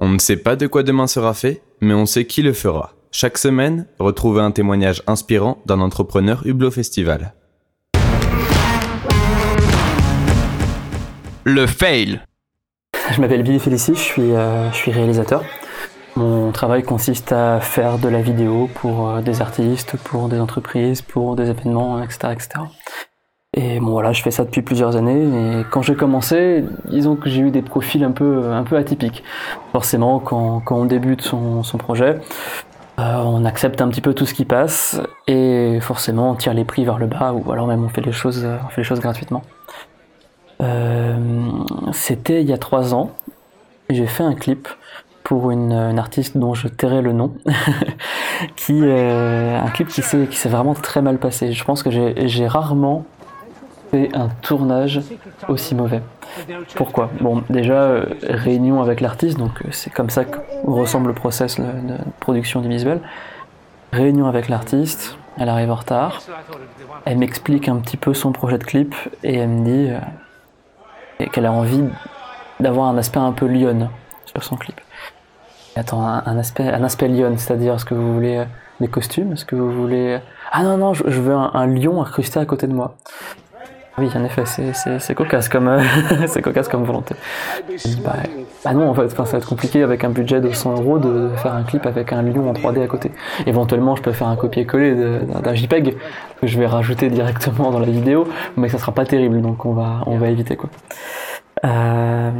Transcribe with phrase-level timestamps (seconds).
[0.00, 2.92] On ne sait pas de quoi demain sera fait, mais on sait qui le fera.
[3.10, 7.34] Chaque semaine, retrouvez un témoignage inspirant d'un entrepreneur Hublot Festival.
[11.42, 12.20] Le fail.
[13.10, 15.42] Je m'appelle Billy Félicie, je suis, euh, je suis réalisateur.
[16.14, 21.02] Mon travail consiste à faire de la vidéo pour euh, des artistes, pour des entreprises,
[21.02, 22.28] pour des événements, etc.
[22.34, 22.48] etc.
[23.58, 25.24] Et bon voilà, je fais ça depuis plusieurs années.
[25.24, 29.24] Et quand j'ai commencé, disons que j'ai eu des profils un peu, un peu atypiques.
[29.72, 32.20] Forcément, quand, quand on débute son, son projet,
[33.00, 36.64] euh, on accepte un petit peu tout ce qui passe et forcément on tire les
[36.64, 39.00] prix vers le bas ou alors même on fait les choses, on fait les choses
[39.00, 39.42] gratuitement.
[40.62, 41.16] Euh,
[41.92, 43.10] C'était il y a trois ans.
[43.90, 44.68] J'ai fait un clip
[45.24, 47.34] pour une, artiste dont je tairai le nom,
[48.56, 51.52] qui euh, un clip qui s'est vraiment très mal passé.
[51.52, 53.04] Je pense que j'ai rarement
[53.90, 55.00] fait un tournage
[55.48, 56.02] aussi mauvais.
[56.74, 57.10] Pourquoi?
[57.20, 61.58] Bon, déjà, euh, réunion avec l'artiste, donc euh, c'est comme ça que ressemble le process
[61.58, 63.00] de production du visuel.
[63.92, 66.20] Réunion avec l'artiste, elle arrive en retard,
[67.04, 69.90] elle m'explique un petit peu son projet de clip et elle me dit
[71.20, 71.84] euh, qu'elle a envie
[72.60, 73.88] d'avoir un aspect un peu lionne
[74.26, 74.80] sur son clip.
[75.76, 78.44] Attends, un, aspect, un aspect c'est-à-dire est-ce que vous voulez
[78.80, 79.32] des costumes?
[79.32, 80.18] Est-ce que vous voulez...
[80.50, 82.96] Ah non, non, je, veux un lion incrusté à côté de moi.
[83.98, 85.82] Oui, en effet, c'est cocasse comme euh,
[86.26, 87.14] c'est cocasse comme volonté.
[88.04, 88.14] Bah,
[88.64, 91.30] bah, non, en fait, ça va être compliqué avec un budget de 100 euros de
[91.36, 93.10] faire un clip avec un lion en 3D à côté.
[93.46, 95.96] Éventuellement, je peux faire un copier-coller d'un JPEG
[96.40, 99.72] que je vais rajouter directement dans la vidéo, mais ça sera pas terrible, donc on
[99.72, 100.70] va on va éviter quoi.
[101.64, 102.30] Euh,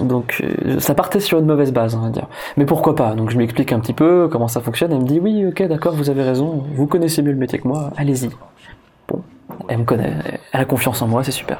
[0.00, 0.42] donc
[0.78, 2.26] ça partait sur une mauvaise base, on va dire.
[2.56, 3.14] Mais pourquoi pas?
[3.14, 4.92] Donc je lui explique un petit peu comment ça fonctionne.
[4.92, 6.64] Elle me dit oui, ok, d'accord, vous avez raison.
[6.74, 7.90] Vous connaissez mieux le métier que moi.
[7.96, 8.30] Allez-y.
[9.68, 10.14] Elle me connaît,
[10.52, 11.58] elle a confiance en moi, c'est super.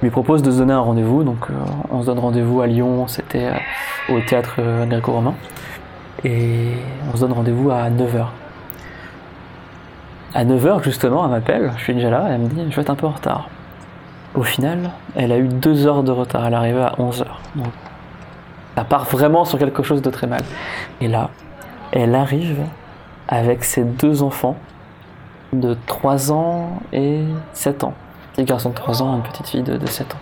[0.00, 1.54] Je lui propose de se donner un rendez-vous, donc euh,
[1.90, 5.34] on se donne rendez-vous à Lyon, c'était euh, au théâtre euh, gréco-romain,
[6.24, 6.72] et
[7.08, 8.26] on se donne rendez-vous à 9h.
[10.34, 12.90] À 9h, justement, elle m'appelle, je suis déjà là, elle me dit je vais être
[12.90, 13.48] un peu en retard.
[14.34, 17.24] Au final, elle a eu 2 heures de retard, elle est arrivée à 11h.
[17.54, 17.72] Donc,
[18.76, 20.42] ça part vraiment sur quelque chose de très mal.
[21.00, 21.30] Et là,
[21.92, 22.58] elle arrive
[23.28, 24.56] avec ses deux enfants
[25.52, 27.20] de 3 ans et
[27.52, 27.94] 7 ans.
[28.32, 30.18] Petit garçon de 3 ans, une petite fille de, de 7 ans.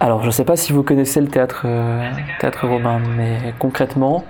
[0.00, 2.10] Alors, je sais pas si vous connaissez le théâtre, euh,
[2.62, 4.24] romain, mais concrètement,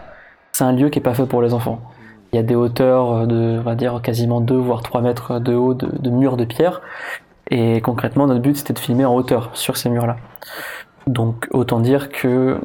[0.53, 1.81] c'est un lieu qui est pas fait pour les enfants.
[2.33, 5.55] Il y a des hauteurs de, on va dire, quasiment 2 voire 3 mètres de
[5.55, 6.81] haut de, de murs de pierre.
[7.51, 10.17] Et concrètement, notre but c'était de filmer en hauteur sur ces murs-là.
[11.07, 12.61] Donc, autant dire que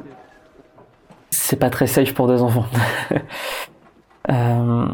[1.29, 2.65] c'est pas très safe pour des enfants.
[4.29, 4.85] euh,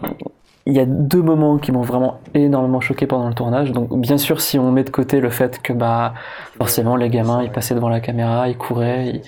[0.66, 3.72] il y a deux moments qui m'ont vraiment énormément choqué pendant le tournage.
[3.72, 6.14] Donc bien sûr, si on met de côté le fait que bah
[6.58, 9.22] forcément les gamins ils passaient devant la caméra, ils couraient, ils,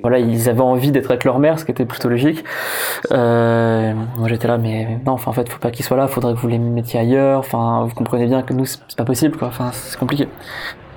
[0.00, 2.42] voilà, ils avaient envie d'être avec leur mère, ce qui était plutôt logique.
[3.12, 6.34] Euh, moi j'étais là, mais non, enfin en fait faut pas qu'ils soient là, faudrait
[6.34, 7.38] que vous les mettiez ailleurs.
[7.40, 9.48] Enfin vous comprenez bien que nous c'est pas possible quoi.
[9.48, 10.26] Enfin c'est compliqué.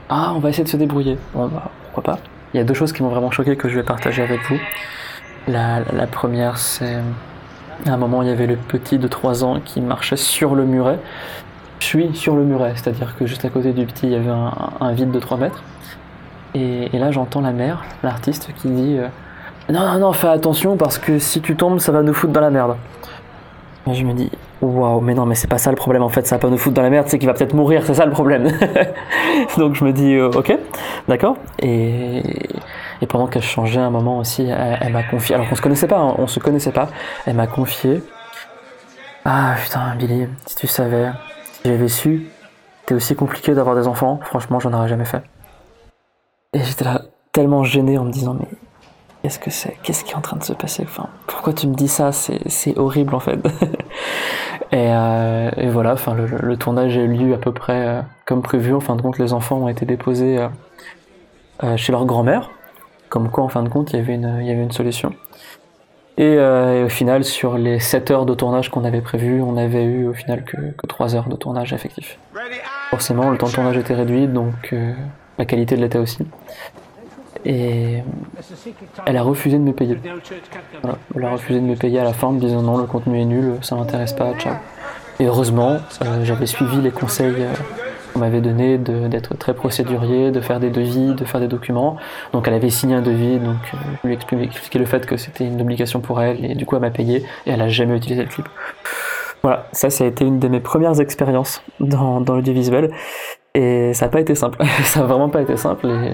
[0.09, 1.17] Ah on va essayer de se débrouiller.
[1.33, 2.19] Bon bah pourquoi pas.
[2.53, 4.57] Il y a deux choses qui m'ont vraiment choqué que je vais partager avec vous.
[5.47, 6.95] La, la première c'est
[7.85, 10.65] à un moment, il y avait le petit de 3 ans qui marchait sur le
[10.65, 10.99] muret.
[11.79, 14.31] Je suis sur le muret, c'est-à-dire que juste à côté du petit, il y avait
[14.79, 15.63] un, vide de 3 mètres.
[16.53, 19.07] Et, et là, j'entends la mère, l'artiste, qui dit euh,
[19.69, 22.41] Non, non, non, fais attention parce que si tu tombes, ça va nous foutre dans
[22.41, 22.75] la merde.
[23.87, 24.31] Et je me dis
[24.61, 26.57] Waouh, mais non, mais c'est pas ça le problème en fait, ça va pas nous
[26.57, 28.47] foutre dans la merde, c'est qu'il va peut-être mourir, c'est ça le problème.
[29.57, 30.57] Donc je me dis euh, Ok,
[31.07, 31.35] d'accord.
[31.59, 32.23] Et,
[33.01, 35.99] et pendant qu'elle changeait un moment aussi, elle, m'a confié, alors qu'on se connaissait pas,
[35.99, 36.89] hein, on se connaissait pas,
[37.25, 38.01] elle m'a confié.
[39.25, 41.09] Ah putain, Billy, si tu savais,
[41.43, 42.27] si j'avais su,
[42.81, 45.23] c'était aussi compliqué d'avoir des enfants, franchement, j'en aurais jamais fait.
[46.53, 47.01] Et j'étais là
[47.31, 48.47] tellement gêné en me disant Mais
[49.23, 49.75] qu'est-ce que c'est?
[49.81, 50.83] Qu'est-ce qui est en train de se passer?
[50.83, 52.11] Enfin, Pourquoi tu me dis ça?
[52.11, 53.39] C'est horrible en fait.
[54.71, 58.01] et, euh, et, voilà, enfin, le, le, tournage a eu lieu à peu près euh,
[58.25, 58.73] comme prévu.
[58.73, 60.47] En fin de compte, les enfants ont été déposés
[61.63, 62.51] euh, chez leur grand-mère
[63.15, 65.13] comme quoi en fin de compte il y avait une, solution.
[66.17, 69.55] Et, euh, et, au final, sur les 7 heures de tournage qu'on avait prévu, on
[69.55, 72.19] avait eu au final que, que 3 heures de tournage effectif.
[72.89, 74.91] Forcément, le temps de tournage était réduit, donc euh,
[75.37, 76.27] la qualité de l'était aussi.
[77.45, 77.99] Et
[79.05, 79.97] elle a refusé de me payer.
[81.15, 83.25] Elle a refusé de me payer à la fin me disant non, le contenu est
[83.25, 84.55] nul, ça m'intéresse pas, ciao.
[85.21, 87.45] Et heureusement, euh, j'avais suivi les conseils
[88.15, 91.97] on m'avait donné d'être très procédurier, de faire des devis, de faire des documents.
[92.33, 95.05] Donc elle avait signé un devis, donc euh, je lui ai expliqué, expliqué le fait
[95.05, 97.67] que c'était une obligation pour elle, et du coup elle m'a payé, et elle a
[97.67, 98.47] jamais utilisé le clip.
[99.43, 102.91] Voilà, ça, ça a été une de mes premières expériences dans, dans l'audiovisuel.
[103.53, 104.63] Et ça n'a pas été simple.
[104.83, 105.87] ça n'a vraiment pas été simple.
[105.87, 106.13] Et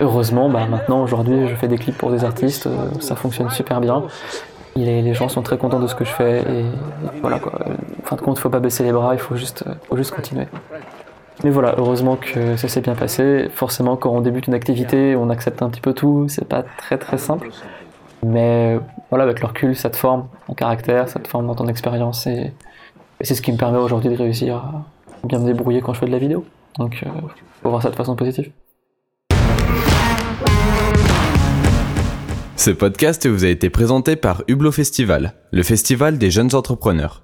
[0.00, 2.66] heureusement, bah, maintenant, aujourd'hui, je fais des clips pour des artistes.
[2.66, 4.02] euh, ça fonctionne super bien.
[4.74, 6.40] Les, gens sont très contents de ce que je fais.
[6.40, 6.64] Et,
[7.22, 7.52] voilà quoi.
[8.02, 9.14] En fin de compte, il faut pas baisser les bras.
[9.14, 9.64] Il euh, faut juste
[10.14, 10.46] continuer.
[11.44, 13.48] Mais voilà, heureusement que ça s'est bien passé.
[13.52, 16.26] Forcément, quand on débute une activité, on accepte un petit peu tout.
[16.28, 17.50] C'est pas très très simple.
[18.24, 18.78] Mais
[19.10, 22.26] voilà, avec le recul, ça te forme en caractère, ça te forme dans ton expérience.
[22.26, 22.52] Et,
[23.20, 24.84] et c'est ce qui me permet aujourd'hui de réussir à
[25.24, 26.44] bien me débrouiller quand je fais de la vidéo.
[26.78, 27.08] Donc, euh,
[27.62, 28.50] faut voir ça de façon positive.
[32.56, 37.22] Ce podcast vous a été présenté par Hublot Festival, le festival des jeunes entrepreneurs.